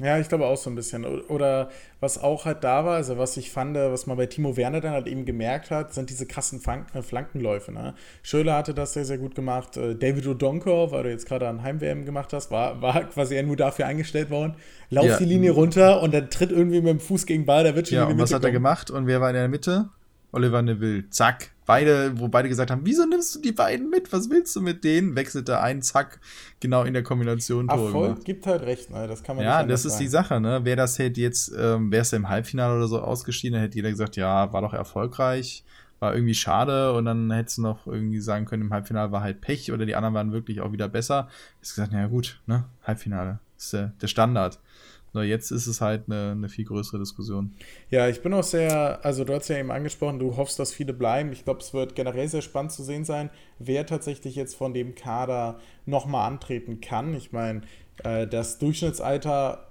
[0.00, 1.04] Ja, ich glaube auch so ein bisschen.
[1.04, 4.80] Oder was auch halt da war, also was ich fand, was man bei Timo Werner
[4.80, 7.72] dann halt eben gemerkt hat, sind diese krassen Flanken, Flankenläufe.
[7.72, 7.94] Ne?
[8.22, 9.76] Schöler hatte das sehr, sehr gut gemacht.
[9.76, 13.56] Äh, David O'Donko, weil du jetzt gerade an Heim-WM gemacht hast, war, war quasi nur
[13.56, 14.54] dafür eingestellt worden.
[14.90, 15.16] Lauf ja.
[15.18, 17.96] die Linie runter und dann tritt irgendwie mit dem Fuß gegen Ball, der wird schon
[17.96, 19.88] ja, in die Mitte und was hat er gemacht und wer war in der Mitte?
[20.32, 21.08] Oliver Neville.
[21.10, 21.50] Zack.
[21.66, 24.10] Beide, wo beide gesagt haben, wieso nimmst du die beiden mit?
[24.10, 25.14] Was willst du mit denen?
[25.16, 26.18] Wechselte ein, zack,
[26.60, 29.06] genau in der Kombination Erfolg gibt halt recht, ne?
[29.06, 30.04] Das kann man Ja, das ist sagen.
[30.04, 30.60] die Sache, ne?
[30.62, 33.90] Wer das hätte jetzt, ähm, wäre es im Halbfinale oder so ausgeschieden, dann hätte jeder
[33.90, 35.62] gesagt, ja, war doch erfolgreich,
[36.00, 39.42] war irgendwie schade und dann hättest du noch irgendwie sagen können, im Halbfinale war halt
[39.42, 41.28] Pech oder die anderen waren wirklich auch wieder besser.
[41.60, 42.64] Ist gesagt, naja gut, ne?
[42.82, 43.40] Halbfinale.
[43.58, 44.58] ist äh, der Standard.
[45.12, 47.54] Nur jetzt ist es halt eine, eine, viel größere Diskussion.
[47.90, 50.92] Ja, ich bin auch sehr, also du hast ja eben angesprochen, du hoffst, dass viele
[50.92, 51.32] bleiben.
[51.32, 54.94] Ich glaube, es wird generell sehr spannend zu sehen sein, wer tatsächlich jetzt von dem
[54.94, 57.14] Kader nochmal antreten kann.
[57.14, 57.62] Ich meine,
[58.04, 59.66] äh, das Durchschnittsalter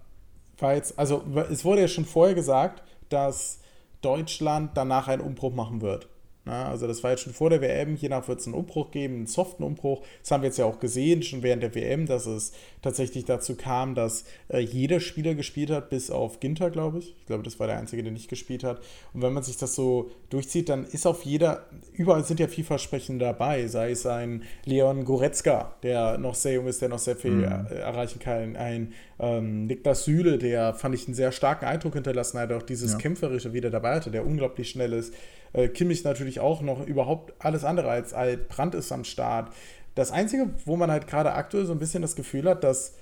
[0.57, 3.59] war jetzt, also es wurde ja schon vorher gesagt, dass
[4.01, 6.07] Deutschland danach einen Umbruch machen wird.
[6.47, 9.15] Na, also das war jetzt schon vor der WM, hiernach wird es einen Umbruch geben,
[9.15, 10.01] einen soften Umbruch.
[10.21, 13.55] Das haben wir jetzt ja auch gesehen, schon während der WM, dass es tatsächlich dazu
[13.55, 17.15] kam, dass äh, jeder Spieler gespielt hat, bis auf Ginter, glaube ich.
[17.19, 18.79] Ich glaube, das war der Einzige, der nicht gespielt hat.
[19.13, 23.25] Und wenn man sich das so durchzieht, dann ist auf jeder, überall sind ja vielversprechende
[23.25, 27.31] dabei, sei es ein Leon Goretzka, der noch sehr jung ist, der noch sehr viel
[27.31, 27.43] mhm.
[27.43, 32.53] erreichen kann, ein ähm, Niklas Süle, der fand ich einen sehr starken Eindruck hinterlassen hat,
[32.53, 32.97] auch dieses ja.
[32.99, 35.13] Kämpferische wieder dabei hatte, der unglaublich schnell ist.
[35.53, 38.47] Äh, Kimmich natürlich auch noch überhaupt alles andere als alt.
[38.49, 39.51] Brandt ist am Start.
[39.95, 42.95] Das Einzige, wo man halt gerade aktuell so ein bisschen das Gefühl hat, dass,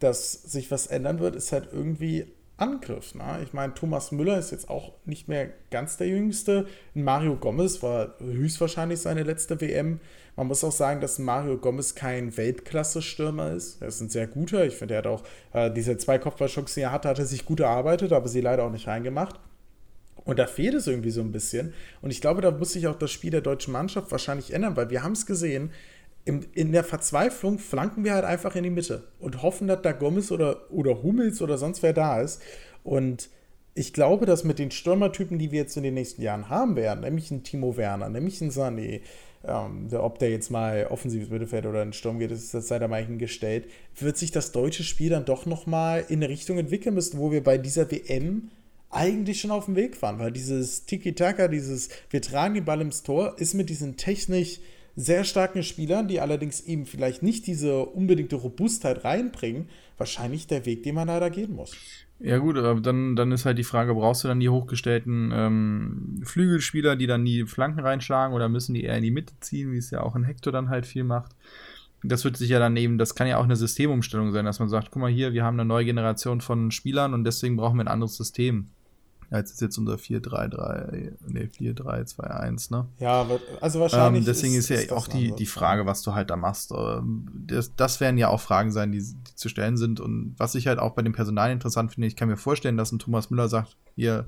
[0.00, 2.26] dass sich was ändern wird, ist halt irgendwie
[2.60, 3.14] Angriff.
[3.14, 3.40] Ne?
[3.42, 6.66] Ich meine, Thomas Müller ist jetzt auch nicht mehr ganz der Jüngste.
[6.94, 10.00] Mario Gomez war höchstwahrscheinlich seine letzte WM.
[10.36, 13.80] Man muss auch sagen, dass Mario Gomez kein Weltklasse-Stürmer ist.
[13.80, 14.64] Er ist ein sehr guter.
[14.64, 17.44] Ich finde, er hat auch äh, diese zwei Kopfballchancen, die er hatte, hat er sich
[17.44, 19.38] gut erarbeitet, aber sie leider auch nicht reingemacht.
[20.24, 21.72] Und da fehlt es irgendwie so ein bisschen.
[22.02, 24.90] Und ich glaube, da muss sich auch das Spiel der deutschen Mannschaft wahrscheinlich ändern, weil
[24.90, 25.70] wir haben es gesehen,
[26.24, 29.92] im, in der Verzweiflung flanken wir halt einfach in die Mitte und hoffen, dass da
[29.92, 32.42] Gomez oder, oder Hummels oder sonst wer da ist.
[32.84, 33.30] Und
[33.74, 37.00] ich glaube, dass mit den Stürmertypen, die wir jetzt in den nächsten Jahren haben werden,
[37.00, 39.00] nämlich ein Timo Werner, nämlich ein Sané,
[39.42, 42.78] ähm, ob der jetzt mal offensives Mittelfeld oder in den Sturm geht, das, das sei
[42.78, 43.66] da mal hingestellt,
[43.98, 47.42] wird sich das deutsche Spiel dann doch nochmal in eine Richtung entwickeln müssen, wo wir
[47.42, 48.50] bei dieser WM
[48.90, 53.02] eigentlich schon auf dem Weg waren, weil dieses Tiki-Taka, dieses wir tragen den Ball ins
[53.02, 54.60] Tor, ist mit diesen technisch
[54.96, 60.82] sehr starken Spielern, die allerdings eben vielleicht nicht diese unbedingte Robustheit reinbringen, wahrscheinlich der Weg,
[60.82, 61.76] den man leider gehen muss.
[62.18, 66.20] Ja gut, aber dann, dann ist halt die Frage, brauchst du dann die hochgestellten ähm,
[66.24, 69.78] Flügelspieler, die dann die Flanken reinschlagen oder müssen die eher in die Mitte ziehen, wie
[69.78, 71.34] es ja auch in Hector dann halt viel macht?
[72.02, 74.68] Das wird sich ja dann eben, das kann ja auch eine Systemumstellung sein, dass man
[74.68, 77.84] sagt, guck mal hier, wir haben eine neue Generation von Spielern und deswegen brauchen wir
[77.84, 78.68] ein anderes System
[79.30, 82.86] als ist jetzt unser 4-3-3, ne, 4-3-2-1, ne?
[82.98, 83.26] Ja,
[83.60, 84.22] also wahrscheinlich.
[84.22, 86.72] Ähm, deswegen ist, ist ja auch die, die Frage, was du halt da machst.
[86.72, 90.00] Ähm, das, das werden ja auch Fragen sein, die, die zu stellen sind.
[90.00, 92.90] Und was ich halt auch bei dem Personal interessant finde, ich kann mir vorstellen, dass
[92.90, 94.26] ein Thomas Müller sagt, hier,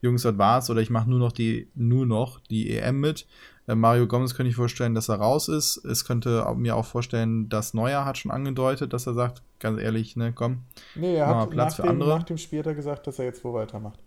[0.00, 3.26] Jungs, das war's, oder ich mache nur noch die, nur noch die EM mit.
[3.66, 5.84] Äh, Mario Gomez könnte ich vorstellen, dass er raus ist.
[5.84, 10.14] Es könnte mir auch vorstellen, dass Neuer hat schon angedeutet, dass er sagt, ganz ehrlich,
[10.14, 10.62] ne, komm.
[10.94, 12.10] Nee, er hat Platz nach, für dem, andere.
[12.10, 13.98] nach dem Spiel hat er gesagt, dass er jetzt wo weitermacht.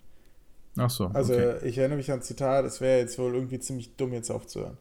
[0.76, 1.06] Ach so.
[1.06, 1.56] Also okay.
[1.64, 4.76] ich erinnere mich an ein Zitat, es wäre jetzt wohl irgendwie ziemlich dumm, jetzt aufzuhören.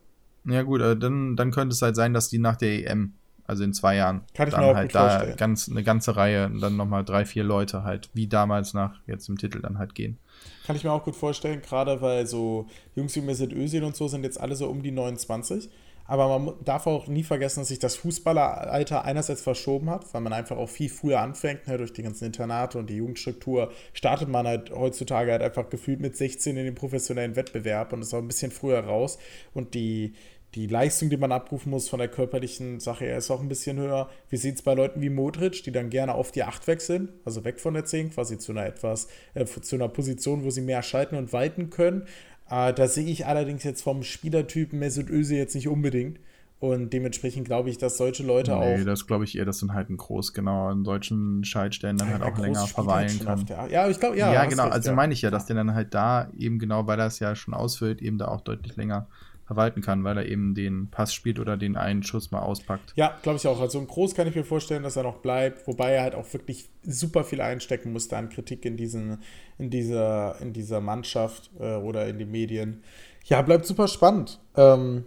[0.46, 3.14] Ja gut, dann, dann könnte es halt sein, dass die nach der EM,
[3.46, 5.38] also in zwei Jahren, Kann dann halt da vorstellen.
[5.38, 9.38] ganz, eine ganze Reihe, dann nochmal drei, vier Leute halt, wie damals nach jetzt im
[9.38, 10.18] Titel dann halt gehen.
[10.66, 14.08] Kann ich mir auch gut vorstellen, gerade weil so Jungs wie Mesut Özil und so
[14.08, 15.70] sind jetzt alle so um die 29
[16.10, 20.34] aber man darf auch nie vergessen, dass sich das Fußballeralter einerseits verschoben hat, weil man
[20.34, 24.48] einfach auch viel früher anfängt, ne, durch die ganzen Internate und die Jugendstruktur, startet man
[24.48, 28.28] halt heutzutage halt einfach gefühlt mit 16 in den professionellen Wettbewerb und ist auch ein
[28.28, 29.20] bisschen früher raus.
[29.54, 30.16] Und die,
[30.56, 33.78] die Leistung, die man abrufen muss von der körperlichen Sache her, ist auch ein bisschen
[33.78, 34.10] höher.
[34.30, 37.44] Wie sieht es bei Leuten wie Modric, die dann gerne auf die 8 wechseln, also
[37.44, 40.82] weg von der 10, quasi zu einer etwas, äh, zu einer Position, wo sie mehr
[40.82, 42.08] schalten und weiten können.
[42.50, 46.20] Äh, da sehe ich allerdings jetzt vom Spielertypen Mesut Özil jetzt nicht unbedingt.
[46.60, 48.78] Und dementsprechend glaube ich, dass solche Leute nee, auch.
[48.78, 52.10] Nee, das glaube ich eher, dass dann halt ein Groß, genau, an solchen Schaltstellen dann
[52.10, 53.46] ja, halt auch länger verweilen kann.
[53.46, 54.34] Der, ja, ich glaube, ja.
[54.34, 54.96] Ja, genau, also ja.
[54.96, 57.54] meine ich ja, dass der dann halt da eben genau, weil er es ja schon
[57.54, 59.08] ausfüllt, eben da auch deutlich länger
[59.50, 62.94] verwalten kann, weil er eben den Pass spielt oder den einen Schuss mal auspackt.
[62.96, 63.60] Ja, glaube ich auch.
[63.60, 66.32] Also ein Groß kann ich mir vorstellen, dass er noch bleibt, wobei er halt auch
[66.34, 69.24] wirklich super viel einstecken musste an Kritik in, diesen,
[69.58, 72.84] in, dieser, in dieser Mannschaft äh, oder in den Medien.
[73.26, 74.40] Ja, bleibt super spannend.
[74.56, 75.06] Ähm,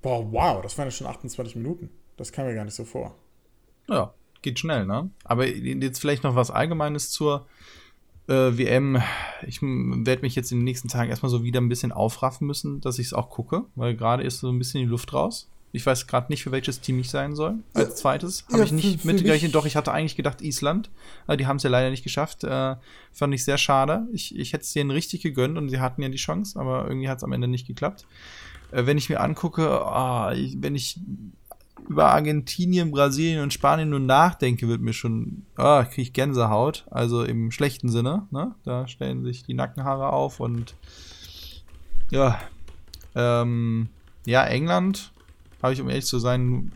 [0.00, 1.90] boah, wow, das waren ja schon 28 Minuten.
[2.16, 3.14] Das kam mir gar nicht so vor.
[3.90, 5.10] Ja, geht schnell, ne?
[5.22, 7.46] Aber jetzt vielleicht noch was Allgemeines zur
[8.28, 9.02] äh, WM,
[9.46, 12.80] ich werde mich jetzt in den nächsten Tagen erstmal so wieder ein bisschen aufraffen müssen,
[12.80, 15.48] dass ich es auch gucke, weil gerade ist so ein bisschen die Luft raus.
[15.72, 17.56] Ich weiß gerade nicht, für welches Team ich sein soll.
[17.74, 19.54] Als zweites habe ja, ich nicht mitgerechnet.
[19.54, 20.90] Doch, ich hatte eigentlich gedacht Island.
[21.26, 22.44] Aber die haben es ja leider nicht geschafft.
[22.44, 22.76] Äh,
[23.12, 24.06] fand ich sehr schade.
[24.12, 27.10] Ich, ich hätte es denen richtig gegönnt und sie hatten ja die Chance, aber irgendwie
[27.10, 28.06] hat es am Ende nicht geklappt.
[28.72, 30.98] Äh, wenn ich mir angucke, oh, wenn ich
[31.88, 36.86] über Argentinien, Brasilien und Spanien nur nachdenke, wird mir schon, ah, kriege ich Gänsehaut.
[36.90, 38.54] Also im schlechten Sinne, ne?
[38.64, 40.74] Da stellen sich die Nackenhaare auf und
[42.10, 42.40] ja,
[43.14, 43.88] ähm,
[44.24, 45.12] ja, England
[45.62, 46.72] habe ich, um ehrlich zu sein,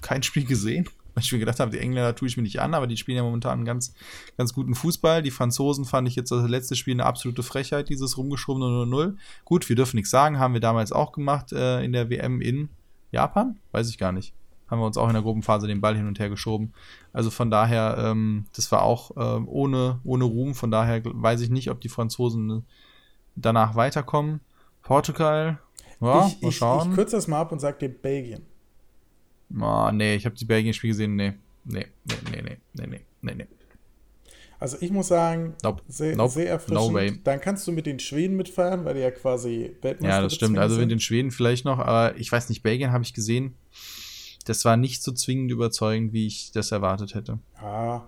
[0.00, 0.88] kein Spiel gesehen.
[1.14, 3.16] Weil ich mir gedacht habe, die Engländer tue ich mir nicht an, aber die spielen
[3.16, 3.94] ja momentan einen ganz,
[4.36, 5.22] ganz guten Fußball.
[5.22, 9.14] Die Franzosen fand ich jetzt das letzte Spiel eine absolute Frechheit, dieses rumgeschobene 0-0.
[9.44, 12.68] Gut, wir dürfen nichts sagen, haben wir damals auch gemacht äh, in der WM in
[13.12, 13.60] Japan?
[13.70, 14.34] Weiß ich gar nicht
[14.68, 16.72] haben wir uns auch in der Gruppenphase den Ball hin und her geschoben.
[17.12, 20.54] Also von daher, ähm, das war auch ähm, ohne, ohne Ruhm.
[20.54, 22.64] Von daher weiß ich nicht, ob die Franzosen
[23.36, 24.40] danach weiterkommen.
[24.82, 25.58] Portugal.
[26.00, 26.90] Ja, ich, mal ich, schauen.
[26.90, 28.42] ich kürze das mal ab und sage dir Belgien.
[29.60, 31.16] Ah, nee, ich habe die Belgien-Spiel gesehen.
[31.16, 31.34] Nee.
[31.64, 33.46] Nee, nee, nee, nee, nee, nee, nee, nee.
[34.58, 35.82] Also ich muss sagen, Nope.
[35.88, 36.30] sehr, Nope.
[36.32, 36.92] sehr erfrischend.
[36.92, 37.20] No.
[37.24, 40.58] Dann kannst du mit den Schweden mitfeiern, weil die ja quasi Weltmeister Ja, das stimmt.
[40.58, 40.88] Also mit sind.
[40.90, 43.54] den Schweden vielleicht noch, aber ich weiß nicht, Belgien habe ich gesehen.
[44.44, 47.38] Das war nicht so zwingend überzeugend, wie ich das erwartet hätte.
[47.60, 48.06] Ja,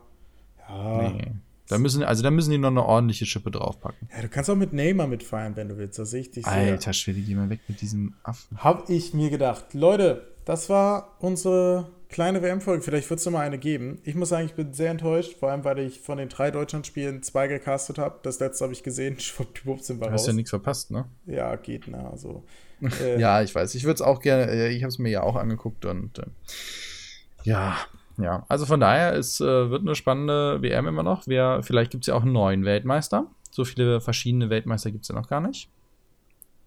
[0.68, 1.02] ja.
[1.12, 1.32] Nee.
[1.68, 4.08] Da müssen, also da müssen die noch eine ordentliche Schippe draufpacken.
[4.14, 4.22] ja.
[4.22, 5.98] Du kannst auch mit Neymar mitfeiern, wenn du willst.
[5.98, 6.52] Das sehe ich dich sehr.
[6.52, 8.56] Alter Schwede, geh mal weg mit diesem Affen.
[8.58, 9.74] Hab ich mir gedacht.
[9.74, 12.82] Leute, das war unsere kleine WM-Folge.
[12.84, 13.98] Vielleicht wird es mal eine geben.
[14.04, 17.24] Ich muss sagen, ich bin sehr enttäuscht, vor allem, weil ich von den drei Deutschlandspielen
[17.24, 18.20] zwei gecastet habe.
[18.22, 19.18] Das letzte habe ich gesehen.
[19.20, 20.20] Schwuppdiwupp sind wir Du raus.
[20.20, 21.06] hast ja nichts verpasst, ne?
[21.26, 22.44] Ja, geht, na, also.
[23.00, 23.74] Äh, Ja, ich weiß.
[23.74, 26.26] Ich würde es auch gerne, äh, ich habe es mir ja auch angeguckt und äh,
[27.44, 27.76] ja,
[28.18, 28.44] ja.
[28.48, 31.26] Also von daher, es äh, wird eine spannende WM immer noch.
[31.26, 33.26] Wer, vielleicht gibt es ja auch einen neuen Weltmeister.
[33.50, 35.70] So viele verschiedene Weltmeister gibt es ja noch gar nicht.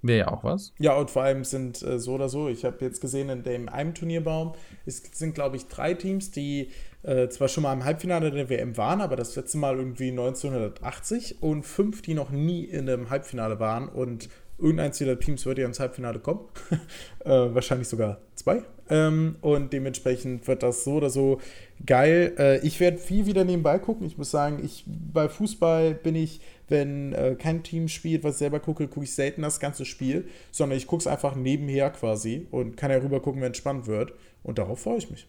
[0.02, 0.74] Wäre ja auch was.
[0.80, 3.68] Ja, und vor allem sind äh, so oder so, ich habe jetzt gesehen, in dem
[3.68, 4.54] einem Turnierbaum
[4.86, 6.70] es sind, glaube ich, drei Teams, die
[7.04, 11.42] äh, zwar schon mal im Halbfinale der WM waren, aber das letzte Mal irgendwie 1980
[11.42, 15.66] und fünf, die noch nie in einem Halbfinale waren und irgendeins dieser Teams wird ja
[15.66, 16.42] ins Halbfinale kommen.
[17.26, 18.64] äh, wahrscheinlich sogar zwei.
[18.90, 21.40] Ähm, und dementsprechend wird das so oder so
[21.86, 22.34] geil.
[22.38, 24.06] Äh, ich werde viel wieder nebenbei gucken.
[24.06, 28.40] Ich muss sagen, ich bei Fußball bin ich, wenn äh, kein Team spielt, was ich
[28.40, 32.48] selber gucke, gucke ich selten das ganze Spiel, sondern ich gucke es einfach nebenher quasi
[32.52, 34.14] und kann ja rüber gucken, wenn es spannend wird.
[34.44, 35.28] Und darauf freue ich mich.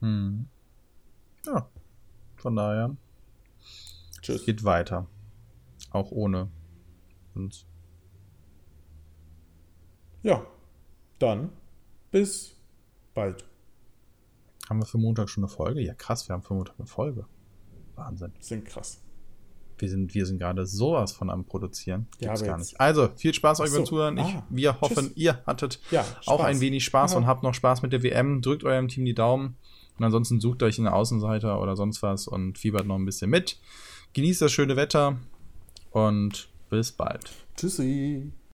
[0.00, 0.46] Hm.
[1.46, 1.68] Ja.
[2.36, 2.96] Von daher,
[4.22, 4.40] Tschüss.
[4.40, 5.06] es geht weiter.
[5.90, 6.48] Auch ohne
[7.34, 7.67] uns.
[10.22, 10.44] Ja,
[11.18, 11.50] dann
[12.10, 12.54] bis
[13.14, 13.44] bald.
[14.68, 15.80] Haben wir für Montag schon eine Folge?
[15.80, 17.24] Ja, krass, wir haben für Montag eine Folge.
[17.94, 18.32] Wahnsinn.
[18.40, 19.02] Sind krass.
[19.78, 22.08] Wir sind, wir sind gerade sowas von am Produzieren.
[22.18, 22.80] Ja, Gibt's aber gar nicht.
[22.80, 23.76] Also, viel Spaß euch so.
[23.76, 24.18] beim Zuhören.
[24.18, 25.16] Ich, Ah, wir hoffen, tschüss.
[25.16, 27.18] ihr hattet Ja, auch ein wenig Spaß Aha.
[27.18, 28.42] und habt noch Spaß mit der WM.
[28.42, 29.56] Drückt eurem Team die Daumen.
[29.96, 33.58] Und ansonsten sucht euch einen Außenseiter oder sonst was und fiebert noch ein bisschen mit.
[34.14, 35.16] Genießt das schöne Wetter
[35.90, 37.32] und bis bald.
[37.56, 38.32] Tschüssi.